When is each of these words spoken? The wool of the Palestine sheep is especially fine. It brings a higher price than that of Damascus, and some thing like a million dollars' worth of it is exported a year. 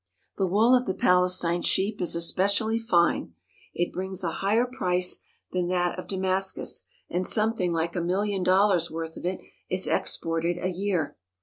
The 0.37 0.47
wool 0.47 0.73
of 0.73 0.87
the 0.87 0.95
Palestine 0.95 1.61
sheep 1.61 2.01
is 2.01 2.15
especially 2.15 2.79
fine. 2.79 3.35
It 3.71 3.93
brings 3.93 4.23
a 4.23 4.31
higher 4.41 4.65
price 4.65 5.19
than 5.51 5.67
that 5.67 5.99
of 5.99 6.07
Damascus, 6.07 6.85
and 7.07 7.27
some 7.27 7.53
thing 7.53 7.71
like 7.71 7.95
a 7.95 8.01
million 8.01 8.41
dollars' 8.41 8.89
worth 8.89 9.15
of 9.15 9.27
it 9.27 9.41
is 9.69 9.85
exported 9.85 10.57
a 10.57 10.69
year. 10.71 11.15